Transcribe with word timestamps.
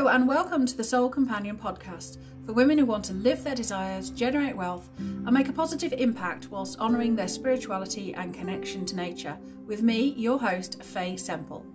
Hello, 0.00 0.12
and 0.12 0.26
welcome 0.26 0.64
to 0.64 0.74
the 0.74 0.82
Soul 0.82 1.10
Companion 1.10 1.58
podcast 1.58 2.16
for 2.46 2.54
women 2.54 2.78
who 2.78 2.86
want 2.86 3.04
to 3.04 3.12
live 3.12 3.44
their 3.44 3.54
desires, 3.54 4.08
generate 4.08 4.56
wealth, 4.56 4.88
and 4.96 5.30
make 5.30 5.50
a 5.50 5.52
positive 5.52 5.92
impact 5.92 6.48
whilst 6.50 6.80
honouring 6.80 7.14
their 7.14 7.28
spirituality 7.28 8.14
and 8.14 8.32
connection 8.32 8.86
to 8.86 8.96
nature. 8.96 9.36
With 9.66 9.82
me, 9.82 10.14
your 10.16 10.38
host, 10.38 10.82
Faye 10.82 11.18
Semple. 11.18 11.66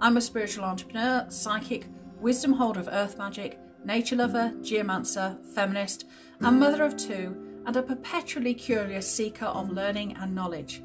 I'm 0.00 0.16
a 0.16 0.20
spiritual 0.20 0.64
entrepreneur, 0.64 1.24
psychic, 1.28 1.86
wisdom 2.20 2.52
holder 2.52 2.80
of 2.80 2.88
earth 2.90 3.16
magic, 3.16 3.60
nature 3.84 4.16
lover, 4.16 4.52
geomancer, 4.60 5.38
feminist, 5.54 6.06
and 6.40 6.58
mother 6.58 6.82
of 6.82 6.96
two, 6.96 7.62
and 7.64 7.76
a 7.76 7.82
perpetually 7.84 8.54
curious 8.54 9.08
seeker 9.08 9.46
of 9.46 9.70
learning 9.70 10.16
and 10.16 10.34
knowledge. 10.34 10.82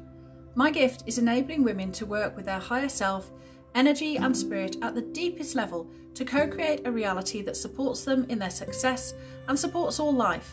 My 0.54 0.70
gift 0.70 1.02
is 1.06 1.18
enabling 1.18 1.64
women 1.64 1.90
to 1.90 2.06
work 2.06 2.36
with 2.36 2.44
their 2.44 2.60
higher 2.60 2.88
self 2.88 3.32
energy, 3.78 4.16
and 4.16 4.36
spirit 4.36 4.76
at 4.82 4.96
the 4.96 5.00
deepest 5.00 5.54
level 5.54 5.88
to 6.12 6.24
co 6.24 6.48
create 6.48 6.84
a 6.84 6.90
reality 6.90 7.42
that 7.42 7.56
supports 7.56 8.04
them 8.04 8.26
in 8.28 8.36
their 8.36 8.50
success 8.50 9.14
and 9.46 9.56
supports 9.56 10.00
all 10.00 10.12
life. 10.12 10.52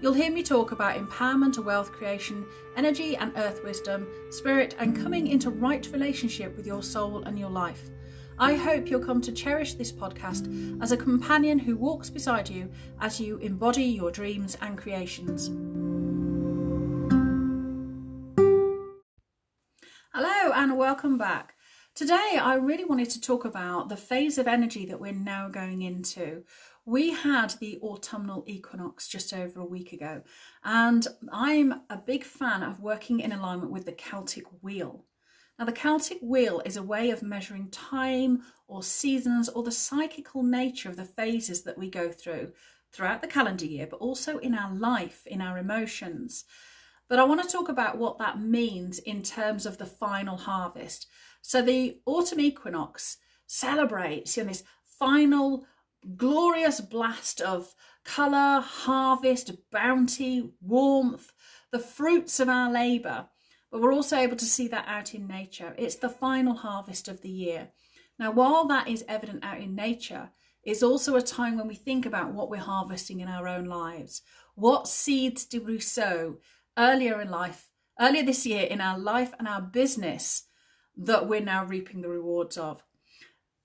You'll 0.00 0.14
hear 0.14 0.30
me 0.30 0.42
talk 0.42 0.72
about 0.72 0.96
empowerment 0.96 1.58
and 1.58 1.66
wealth 1.66 1.92
creation, 1.92 2.46
energy 2.74 3.14
and 3.14 3.30
earth 3.36 3.62
wisdom, 3.62 4.08
spirit, 4.30 4.74
and 4.78 4.96
coming 4.96 5.26
into 5.26 5.50
right 5.50 5.86
relationship 5.92 6.56
with 6.56 6.66
your 6.66 6.82
soul 6.82 7.24
and 7.24 7.38
your 7.38 7.50
life. 7.50 7.90
I 8.38 8.54
hope 8.54 8.88
you'll 8.88 9.04
come 9.04 9.20
to 9.20 9.32
cherish 9.32 9.74
this 9.74 9.92
podcast 9.92 10.82
as 10.82 10.92
a 10.92 10.96
companion 10.96 11.58
who 11.58 11.76
walks 11.76 12.08
beside 12.08 12.48
you 12.48 12.70
as 13.02 13.20
you 13.20 13.36
embody 13.38 13.84
your 13.84 14.10
dreams 14.10 14.56
and 14.62 14.78
creations. 14.78 15.48
Hello, 20.14 20.52
and 20.54 20.78
welcome 20.78 21.18
back. 21.18 21.55
Today, 21.96 22.38
I 22.38 22.56
really 22.56 22.84
wanted 22.84 23.08
to 23.08 23.22
talk 23.22 23.46
about 23.46 23.88
the 23.88 23.96
phase 23.96 24.36
of 24.36 24.46
energy 24.46 24.84
that 24.84 25.00
we're 25.00 25.12
now 25.12 25.48
going 25.48 25.80
into. 25.80 26.44
We 26.84 27.12
had 27.12 27.54
the 27.58 27.78
autumnal 27.80 28.44
equinox 28.46 29.08
just 29.08 29.32
over 29.32 29.60
a 29.60 29.64
week 29.64 29.94
ago, 29.94 30.20
and 30.62 31.08
I'm 31.32 31.80
a 31.88 31.96
big 31.96 32.22
fan 32.22 32.62
of 32.62 32.80
working 32.80 33.20
in 33.20 33.32
alignment 33.32 33.72
with 33.72 33.86
the 33.86 33.92
Celtic 33.92 34.44
wheel. 34.60 35.06
Now, 35.58 35.64
the 35.64 35.72
Celtic 35.72 36.18
wheel 36.20 36.60
is 36.66 36.76
a 36.76 36.82
way 36.82 37.08
of 37.08 37.22
measuring 37.22 37.70
time 37.70 38.42
or 38.68 38.82
seasons 38.82 39.48
or 39.48 39.62
the 39.62 39.72
psychical 39.72 40.42
nature 40.42 40.90
of 40.90 40.96
the 40.96 41.06
phases 41.06 41.62
that 41.62 41.78
we 41.78 41.88
go 41.88 42.10
through 42.10 42.52
throughout 42.92 43.22
the 43.22 43.26
calendar 43.26 43.64
year, 43.64 43.86
but 43.86 44.00
also 44.00 44.36
in 44.36 44.54
our 44.54 44.74
life, 44.74 45.26
in 45.26 45.40
our 45.40 45.56
emotions. 45.56 46.44
But 47.08 47.20
I 47.20 47.24
want 47.24 47.42
to 47.42 47.48
talk 47.48 47.68
about 47.68 47.98
what 47.98 48.18
that 48.18 48.40
means 48.40 48.98
in 48.98 49.22
terms 49.22 49.64
of 49.64 49.78
the 49.78 49.86
final 49.86 50.36
harvest. 50.36 51.06
So 51.46 51.62
the 51.62 52.00
autumn 52.06 52.40
equinox 52.40 53.18
celebrates 53.46 54.36
you 54.36 54.42
know, 54.42 54.48
this 54.48 54.64
final 54.84 55.64
glorious 56.16 56.80
blast 56.80 57.40
of 57.40 57.72
colour, 58.04 58.60
harvest, 58.60 59.52
bounty, 59.70 60.50
warmth, 60.60 61.32
the 61.70 61.78
fruits 61.78 62.40
of 62.40 62.48
our 62.48 62.68
labour. 62.68 63.28
But 63.70 63.80
we're 63.80 63.92
also 63.92 64.16
able 64.16 64.34
to 64.34 64.44
see 64.44 64.66
that 64.66 64.88
out 64.88 65.14
in 65.14 65.28
nature. 65.28 65.72
It's 65.78 65.94
the 65.94 66.08
final 66.08 66.56
harvest 66.56 67.06
of 67.06 67.20
the 67.20 67.30
year. 67.30 67.68
Now, 68.18 68.32
while 68.32 68.66
that 68.66 68.88
is 68.88 69.04
evident 69.06 69.44
out 69.44 69.60
in 69.60 69.76
nature, 69.76 70.30
it's 70.64 70.82
also 70.82 71.14
a 71.14 71.22
time 71.22 71.56
when 71.56 71.68
we 71.68 71.76
think 71.76 72.06
about 72.06 72.32
what 72.32 72.50
we're 72.50 72.56
harvesting 72.56 73.20
in 73.20 73.28
our 73.28 73.46
own 73.46 73.66
lives. 73.66 74.20
What 74.56 74.88
seeds 74.88 75.44
did 75.44 75.64
we 75.64 75.78
sow 75.78 76.38
earlier 76.76 77.20
in 77.20 77.30
life, 77.30 77.68
earlier 78.00 78.24
this 78.24 78.46
year 78.46 78.64
in 78.64 78.80
our 78.80 78.98
life 78.98 79.32
and 79.38 79.46
our 79.46 79.62
business 79.62 80.42
that 80.96 81.28
we're 81.28 81.40
now 81.40 81.64
reaping 81.64 82.00
the 82.00 82.08
rewards 82.08 82.56
of. 82.56 82.82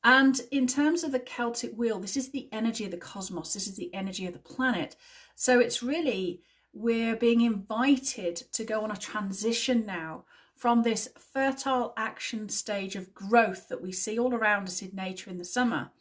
And 0.03 0.41
in 0.51 0.65
terms 0.65 1.03
of 1.03 1.11
the 1.11 1.19
Celtic 1.19 1.73
wheel, 1.75 1.99
this 1.99 2.17
is 2.17 2.31
the 2.31 2.49
energy 2.51 2.85
of 2.85 2.91
the 2.91 2.97
cosmos, 2.97 3.53
this 3.53 3.67
is 3.67 3.75
the 3.75 3.93
energy 3.93 4.25
of 4.25 4.33
the 4.33 4.39
planet. 4.39 4.95
So 5.35 5.59
it's 5.59 5.83
really, 5.83 6.41
we're 6.73 7.15
being 7.15 7.41
invited 7.41 8.35
to 8.53 8.63
go 8.63 8.81
on 8.81 8.91
a 8.91 8.97
transition 8.97 9.85
now 9.85 10.25
from 10.55 10.83
this 10.83 11.09
fertile 11.17 11.93
action 11.97 12.49
stage 12.49 12.95
of 12.95 13.13
growth 13.13 13.67
that 13.69 13.81
we 13.81 13.91
see 13.91 14.17
all 14.19 14.33
around 14.33 14.67
us 14.67 14.81
in 14.81 14.91
nature 14.93 15.29
in 15.29 15.37
the 15.37 15.45
summer 15.45 15.91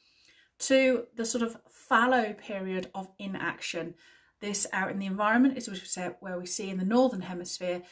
to 0.59 1.07
the 1.17 1.25
sort 1.25 1.43
of 1.43 1.57
fallow 1.71 2.35
period 2.35 2.91
of 2.95 3.09
inaction. 3.19 3.95
This 4.41 4.67
out 4.73 4.91
in 4.91 4.99
the 4.99 5.07
environment 5.07 5.59
is 5.59 5.69
where 6.21 6.39
we 6.39 6.47
see 6.47 6.71
in 6.71 6.79
the 6.79 6.85
northern 6.85 7.23
hemisphere 7.23 7.83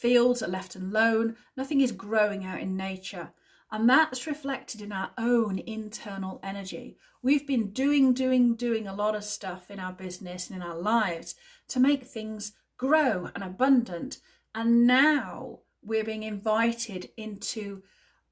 Fields 0.00 0.42
are 0.42 0.48
left 0.48 0.76
alone, 0.76 1.36
nothing 1.56 1.80
is 1.80 1.90
growing 1.90 2.44
out 2.44 2.60
in 2.60 2.76
nature. 2.76 3.32
And 3.72 3.88
that's 3.88 4.26
reflected 4.26 4.82
in 4.82 4.92
our 4.92 5.10
own 5.16 5.58
internal 5.58 6.38
energy. 6.42 6.98
We've 7.22 7.46
been 7.46 7.70
doing, 7.70 8.12
doing, 8.12 8.54
doing 8.56 8.86
a 8.86 8.94
lot 8.94 9.14
of 9.14 9.24
stuff 9.24 9.70
in 9.70 9.80
our 9.80 9.92
business 9.92 10.48
and 10.48 10.60
in 10.60 10.66
our 10.66 10.78
lives 10.78 11.34
to 11.68 11.80
make 11.80 12.04
things 12.04 12.52
grow 12.76 13.30
and 13.34 13.42
abundant. 13.42 14.18
And 14.54 14.86
now 14.86 15.60
we're 15.82 16.04
being 16.04 16.22
invited 16.22 17.08
into 17.16 17.82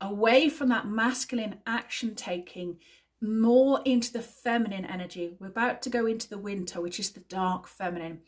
away 0.00 0.50
from 0.50 0.68
that 0.68 0.86
masculine 0.86 1.60
action 1.66 2.14
taking, 2.14 2.78
more 3.22 3.80
into 3.86 4.12
the 4.12 4.22
feminine 4.22 4.84
energy. 4.84 5.34
We're 5.40 5.46
about 5.46 5.80
to 5.82 5.90
go 5.90 6.04
into 6.04 6.28
the 6.28 6.38
winter, 6.38 6.80
which 6.80 7.00
is 7.00 7.10
the 7.10 7.20
dark 7.20 7.66
feminine. 7.66 8.20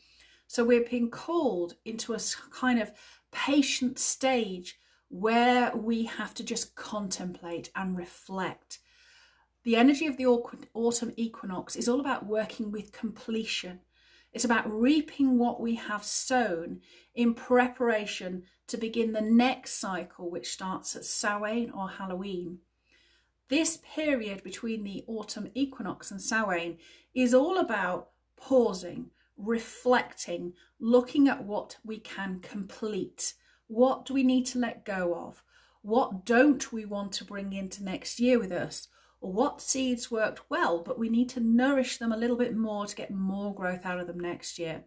So 0.47 0.63
we're 0.63 0.87
being 0.89 1.11
called 1.11 1.75
into 1.85 2.13
a 2.13 2.19
kind 2.51 2.81
of 2.81 2.91
patient 3.31 3.99
stage 3.99 4.79
where 5.09 5.75
we 5.75 6.05
have 6.05 6.33
to 6.35 6.43
just 6.43 6.75
contemplate 6.75 7.69
and 7.75 7.97
reflect. 7.97 8.79
The 9.63 9.75
energy 9.75 10.07
of 10.07 10.17
the 10.17 10.25
autumn 10.25 11.13
equinox 11.17 11.75
is 11.75 11.89
all 11.89 11.99
about 11.99 12.25
working 12.25 12.71
with 12.71 12.93
completion. 12.93 13.81
It's 14.33 14.45
about 14.45 14.71
reaping 14.71 15.37
what 15.37 15.59
we 15.59 15.75
have 15.75 16.03
sown 16.03 16.81
in 17.15 17.33
preparation 17.33 18.43
to 18.67 18.77
begin 18.77 19.11
the 19.11 19.21
next 19.21 19.73
cycle, 19.73 20.29
which 20.29 20.53
starts 20.53 20.95
at 20.95 21.05
Samhain 21.05 21.71
or 21.71 21.89
Halloween. 21.89 22.59
This 23.49 23.79
period 23.95 24.43
between 24.43 24.83
the 24.83 25.03
autumn 25.07 25.49
equinox 25.53 26.11
and 26.11 26.21
Samhain 26.21 26.77
is 27.13 27.33
all 27.33 27.57
about 27.57 28.09
pausing, 28.35 29.11
reflecting, 29.37 30.53
looking 30.79 31.27
at 31.27 31.43
what 31.43 31.77
we 31.85 31.99
can 31.99 32.39
complete. 32.39 33.33
What 33.67 34.05
do 34.05 34.13
we 34.13 34.23
need 34.23 34.45
to 34.47 34.59
let 34.59 34.85
go 34.85 35.15
of? 35.15 35.43
What 35.81 36.25
don't 36.25 36.71
we 36.73 36.85
want 36.85 37.11
to 37.13 37.25
bring 37.25 37.53
into 37.53 37.83
next 37.83 38.19
year 38.19 38.39
with 38.39 38.51
us? 38.51 38.87
Or 39.21 39.31
what 39.31 39.61
seeds 39.61 40.11
worked 40.11 40.41
well, 40.49 40.79
but 40.79 40.99
we 40.99 41.09
need 41.09 41.29
to 41.29 41.39
nourish 41.39 41.97
them 41.97 42.11
a 42.11 42.17
little 42.17 42.37
bit 42.37 42.55
more 42.55 42.85
to 42.85 42.95
get 42.95 43.11
more 43.11 43.53
growth 43.53 43.85
out 43.85 43.99
of 43.99 44.07
them 44.07 44.19
next 44.19 44.59
year. 44.59 44.83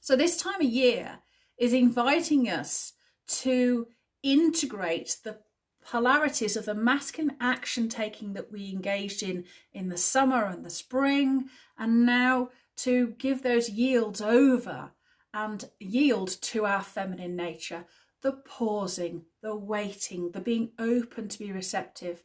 So, 0.00 0.14
this 0.14 0.36
time 0.36 0.60
of 0.60 0.66
year 0.66 1.20
is 1.56 1.72
inviting 1.72 2.48
us 2.48 2.92
to 3.28 3.88
integrate 4.22 5.16
the 5.24 5.38
polarities 5.84 6.56
of 6.56 6.66
the 6.66 6.74
masculine 6.74 7.36
action 7.40 7.88
taking 7.88 8.34
that 8.34 8.52
we 8.52 8.70
engaged 8.70 9.22
in 9.22 9.44
in 9.72 9.88
the 9.88 9.96
summer 9.96 10.44
and 10.44 10.64
the 10.64 10.70
spring, 10.70 11.48
and 11.78 12.04
now 12.04 12.50
to 12.78 13.14
give 13.18 13.42
those 13.42 13.68
yields 13.68 14.20
over 14.20 14.92
and 15.34 15.68
yield 15.78 16.28
to 16.42 16.64
our 16.64 16.82
feminine 16.82 17.36
nature 17.36 17.84
the 18.20 18.32
pausing, 18.32 19.24
the 19.42 19.54
waiting, 19.54 20.32
the 20.32 20.40
being 20.40 20.70
open 20.78 21.28
to 21.28 21.38
be 21.38 21.52
receptive. 21.52 22.24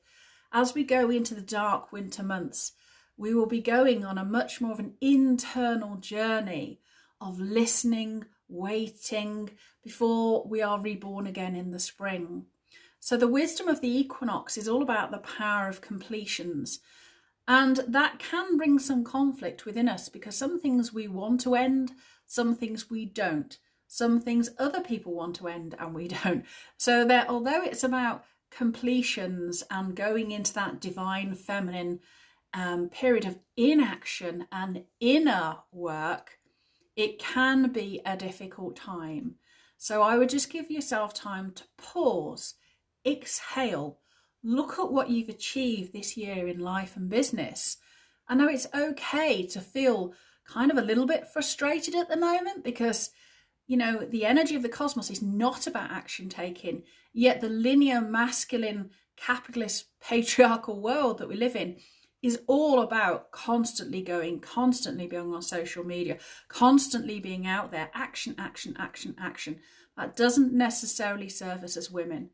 As 0.52 0.74
we 0.74 0.84
go 0.84 1.10
into 1.10 1.36
the 1.36 1.42
dark 1.42 1.92
winter 1.92 2.24
months, 2.24 2.72
we 3.16 3.34
will 3.34 3.46
be 3.46 3.62
going 3.62 4.04
on 4.04 4.18
a 4.18 4.26
much 4.26 4.60
more 4.60 4.72
of 4.72 4.80
an 4.80 4.96
internal 5.02 5.98
journey 5.98 6.80
of 7.22 7.40
listening, 7.40 8.26
waiting 8.50 9.52
before 9.84 10.48
we 10.48 10.62
are 10.62 10.80
reborn 10.80 11.28
again 11.28 11.56
in 11.56 11.72
the 11.72 11.80
spring. 11.80 12.48
So, 13.00 13.18
the 13.18 13.28
wisdom 13.28 13.68
of 13.68 13.82
the 13.82 13.96
equinox 13.96 14.58
is 14.58 14.68
all 14.68 14.82
about 14.82 15.12
the 15.12 15.18
power 15.20 15.68
of 15.68 15.82
completions 15.82 16.80
and 17.48 17.82
that 17.88 18.20
can 18.20 18.58
bring 18.58 18.80
some 18.80 19.04
conflict 19.04 19.66
within 19.66 19.90
us 19.90 20.10
because 20.10 20.36
some 20.36 20.60
things 20.60 20.94
we 20.94 21.08
want 21.08 21.42
to 21.42 21.56
end, 21.56 21.92
some 22.26 22.56
things 22.56 22.90
we 22.90 23.06
don't. 23.06 23.58
Some 23.88 24.22
things 24.22 24.50
other 24.58 24.82
people 24.82 25.14
want 25.14 25.36
to 25.36 25.48
end 25.48 25.76
and 25.78 25.94
we 25.94 26.08
don't. 26.24 26.46
So 26.78 27.06
that 27.06 27.30
although 27.30 27.62
it's 27.64 27.84
about 27.84 28.24
completions 28.50 29.64
and 29.70 29.96
going 29.96 30.32
into 30.32 30.54
that 30.54 30.80
divine 30.80 31.36
feminine 31.36 32.00
um, 32.54 32.90
period 32.90 33.26
of 33.26 33.40
inaction 33.58 34.48
and 34.52 34.84
inner 35.00 35.58
work, 35.72 36.38
it 36.96 37.20
can 37.20 37.72
be 37.72 38.00
a 38.06 38.16
difficult 38.16 38.76
time. 38.76 39.36
So 39.78 40.02
I 40.02 40.18
would 40.18 40.30
just 40.30 40.52
give 40.52 40.72
yourself 40.72 41.14
time 41.14 41.52
to 41.56 41.64
pause, 41.78 42.54
exhale, 43.06 44.00
look 44.44 44.78
at 44.78 44.92
what 44.92 45.10
you've 45.10 45.30
achieved 45.30 45.94
this 45.94 46.18
year 46.18 46.48
in 46.48 46.60
life 46.60 46.96
and 46.96 47.10
business. 47.10 47.78
I 48.28 48.36
know 48.36 48.48
it's 48.48 48.68
okay 48.74 49.46
to 49.48 49.62
feel 49.62 50.14
kind 50.48 50.72
of 50.72 50.78
a 50.78 50.82
little 50.82 51.06
bit 51.06 51.28
frustrated 51.28 51.96
at 51.96 52.10
the 52.10 52.18
moment 52.18 52.64
because, 52.64 53.12
you 53.68 53.78
know, 53.78 54.00
the 54.00 54.26
energy 54.26 54.56
of 54.56 54.62
the 54.62 54.70
cosmos 54.70 55.10
is 55.10 55.22
not 55.22 55.68
about 55.68 55.92
action 55.92 56.30
taking, 56.30 56.84
yet 57.14 57.42
the 57.42 57.50
linear 57.50 58.02
masculine 58.02 58.90
capitalist 59.16 59.86
patriarchal 60.02 60.82
world 60.82 61.18
that 61.20 61.30
we 61.30 61.36
live 61.36 61.56
in 61.56 61.78
is 62.22 62.40
all 62.48 62.82
about 62.82 63.32
constantly 63.32 64.02
going, 64.02 64.40
constantly 64.40 65.08
being 65.08 65.34
on 65.34 65.42
social 65.42 65.84
media, 65.84 66.18
constantly 66.48 67.20
being 67.20 67.46
out 67.46 67.70
there, 67.70 67.90
action, 67.94 68.34
action, 68.38 68.74
action, 68.80 69.14
action. 69.20 69.60
That 69.98 70.16
doesn't 70.16 70.54
necessarily 70.54 71.28
serve 71.28 71.64
us 71.64 71.76
as 71.76 71.92
women. 71.92 72.30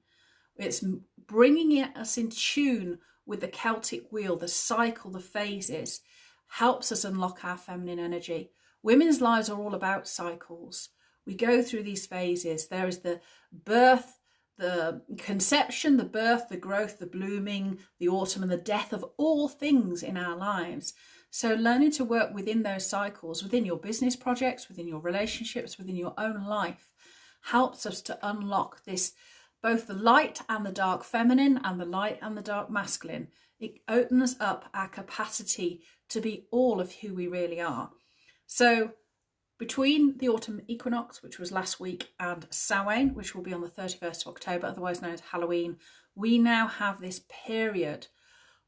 It's 0.59 0.83
bringing 1.27 1.81
us 1.81 2.17
in 2.17 2.29
tune 2.29 2.99
with 3.25 3.41
the 3.41 3.47
Celtic 3.47 4.11
wheel, 4.11 4.35
the 4.35 4.47
cycle, 4.47 5.11
the 5.11 5.19
phases, 5.19 6.01
helps 6.47 6.91
us 6.91 7.05
unlock 7.05 7.45
our 7.45 7.57
feminine 7.57 7.99
energy. 7.99 8.51
Women's 8.81 9.21
lives 9.21 9.49
are 9.49 9.59
all 9.59 9.75
about 9.75 10.07
cycles. 10.07 10.89
We 11.25 11.35
go 11.35 11.61
through 11.61 11.83
these 11.83 12.07
phases. 12.07 12.67
There 12.67 12.87
is 12.87 12.99
the 12.99 13.21
birth, 13.51 14.19
the 14.57 15.01
conception, 15.17 15.97
the 15.97 16.03
birth, 16.03 16.49
the 16.49 16.57
growth, 16.57 16.97
the 16.97 17.05
blooming, 17.05 17.79
the 17.99 18.09
autumn, 18.09 18.43
and 18.43 18.51
the 18.51 18.57
death 18.57 18.91
of 18.91 19.05
all 19.17 19.47
things 19.47 20.01
in 20.01 20.17
our 20.17 20.35
lives. 20.35 20.93
So, 21.29 21.53
learning 21.53 21.91
to 21.91 22.05
work 22.05 22.33
within 22.33 22.63
those 22.63 22.89
cycles, 22.89 23.43
within 23.43 23.63
your 23.63 23.77
business 23.77 24.15
projects, 24.15 24.67
within 24.67 24.87
your 24.87 24.99
relationships, 24.99 25.77
within 25.77 25.95
your 25.95 26.15
own 26.17 26.45
life, 26.45 26.93
helps 27.41 27.85
us 27.85 28.01
to 28.03 28.17
unlock 28.27 28.83
this 28.85 29.13
both 29.61 29.87
the 29.87 29.93
light 29.93 30.41
and 30.47 30.65
the 30.65 30.71
dark 30.71 31.03
feminine 31.03 31.59
and 31.63 31.79
the 31.79 31.85
light 31.85 32.19
and 32.21 32.37
the 32.37 32.41
dark 32.41 32.69
masculine. 32.69 33.27
It 33.59 33.81
opens 33.87 34.35
up 34.39 34.69
our 34.73 34.87
capacity 34.87 35.81
to 36.09 36.21
be 36.21 36.47
all 36.51 36.79
of 36.79 36.93
who 36.93 37.13
we 37.13 37.27
really 37.27 37.59
are. 37.59 37.91
So, 38.45 38.93
between 39.57 40.17
the 40.19 40.29
autumn 40.29 40.61
equinox, 40.67 41.21
which 41.21 41.37
was 41.37 41.51
last 41.51 41.81
week, 41.81 42.13
and 42.17 42.47
Samhain, 42.49 43.13
which 43.13 43.35
will 43.35 43.43
be 43.43 43.53
on 43.53 43.59
the 43.59 43.67
31st 43.67 44.25
of 44.25 44.27
October, 44.29 44.67
otherwise 44.67 45.01
known 45.01 45.13
as 45.13 45.19
Halloween, 45.19 45.77
we 46.15 46.37
now 46.37 46.67
have 46.67 47.01
this 47.01 47.21
period 47.45 48.07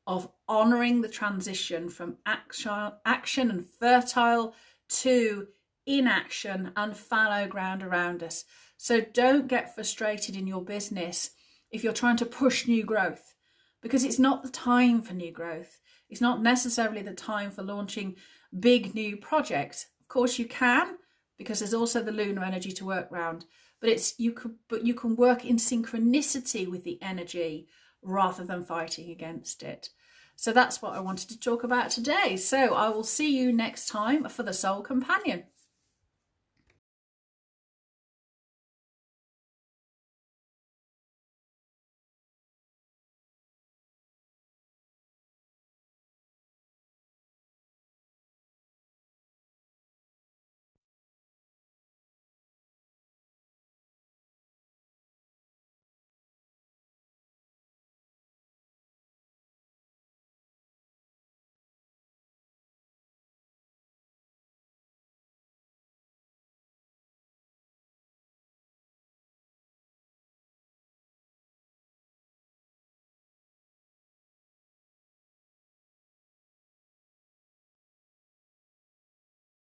of 0.05 0.29
honouring 0.49 1.01
the 1.01 1.07
transition 1.07 1.89
from 1.89 2.17
action, 2.25 2.91
action 3.05 3.49
and 3.49 3.65
fertile 3.65 4.53
to 4.89 5.47
inaction 5.85 6.71
and 6.75 6.95
fallow 6.95 7.47
ground 7.47 7.83
around 7.83 8.21
us. 8.21 8.43
So 8.83 9.00
don't 9.00 9.48
get 9.48 9.75
frustrated 9.75 10.36
in 10.36 10.48
your 10.48 10.63
business 10.63 11.30
if 11.69 11.83
you're 11.83 11.94
trying 11.94 12.18
to 12.18 12.25
push 12.25 12.68
new 12.68 12.83
growth 12.83 13.36
because 13.80 14.04
it's 14.04 14.18
not 14.18 14.42
the 14.42 14.50
time 14.50 15.04
for 15.04 15.13
new 15.13 15.31
growth. 15.31 15.80
It's 16.10 16.19
not 16.19 16.42
necessarily 16.42 17.04
the 17.04 17.13
time 17.13 17.51
for 17.51 17.62
launching 17.62 18.16
big 18.60 18.95
new 18.95 19.18
projects. 19.18 19.86
Of 20.00 20.07
course 20.07 20.39
you 20.39 20.45
can 20.45 20.98
because 21.38 21.60
there's 21.60 21.75
also 21.75 22.01
the 22.01 22.12
lunar 22.12 22.44
energy 22.44 22.72
to 22.72 22.86
work 22.86 23.12
around 23.12 23.45
but 23.81 23.89
it's 23.92 24.19
you 24.19 24.31
could 24.31 24.56
but 24.68 24.84
you 24.84 24.95
can 24.95 25.16
work 25.16 25.45
in 25.45 25.57
synchronicity 25.57 26.68
with 26.68 26.84
the 26.84 27.00
energy 27.04 27.68
rather 28.01 28.44
than 28.44 28.63
fighting 28.63 29.12
against 29.12 29.62
it. 29.62 29.89
So 30.36 30.51
that's 30.51 30.81
what 30.81 30.94
i 30.94 31.00
wanted 31.00 31.30
to 31.30 31.39
talk 31.39 31.63
about 31.63 31.92
today. 31.92 32.36
So 32.36 32.74
i 32.74 32.89
will 32.89 33.04
see 33.04 33.38
you 33.38 33.54
next 33.54 33.89
time 33.89 34.27
for 34.27 34.42
the 34.42 34.54
soul 34.54 34.81
companion 34.81 35.44